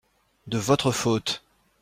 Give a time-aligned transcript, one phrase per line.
[0.47, 1.43] De votre faute.